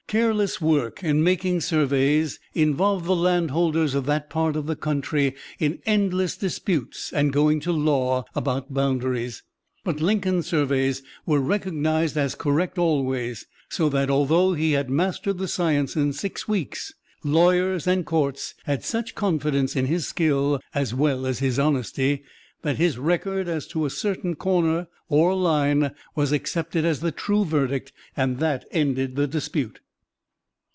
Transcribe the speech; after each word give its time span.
Careless 0.11 0.59
work 0.59 1.05
in 1.05 1.23
making 1.23 1.61
surveys 1.61 2.37
involved 2.53 3.05
the 3.05 3.15
landholders 3.15 3.95
of 3.95 4.05
that 4.07 4.29
part 4.29 4.57
of 4.57 4.65
the 4.65 4.75
country 4.75 5.35
in 5.57 5.79
endless 5.85 6.35
disputes 6.35 7.13
and 7.13 7.31
going 7.31 7.61
to 7.61 7.71
law 7.71 8.25
about 8.35 8.73
boundaries. 8.73 9.41
But 9.85 10.01
Lincoln's 10.01 10.47
surveys 10.47 11.01
were 11.25 11.39
recognized 11.39 12.17
as 12.17 12.35
correct 12.35 12.77
always, 12.77 13.45
so 13.69 13.87
that, 13.87 14.09
although 14.09 14.53
he 14.53 14.73
had 14.73 14.89
mastered 14.89 15.37
the 15.37 15.47
science 15.47 15.95
in 15.95 16.11
six 16.11 16.45
weeks, 16.45 16.93
lawyers 17.23 17.87
and 17.87 18.05
courts 18.05 18.53
had 18.65 18.83
such 18.83 19.15
confidence 19.15 19.77
in 19.77 19.85
his 19.85 20.05
skill, 20.09 20.59
as 20.75 20.93
well 20.93 21.25
as 21.25 21.39
his 21.39 21.57
honesty, 21.57 22.21
that 22.63 22.75
his 22.75 22.97
record 22.97 23.47
as 23.47 23.65
to 23.67 23.85
a 23.85 23.89
certain 23.89 24.35
corner 24.35 24.87
or 25.07 25.33
line 25.33 25.91
was 26.15 26.33
accepted 26.33 26.83
as 26.83 26.99
the 26.99 27.13
true 27.13 27.45
verdict 27.45 27.93
and 28.17 28.39
that 28.39 28.65
ended 28.71 29.15
the 29.15 29.25
dispute. 29.27 29.79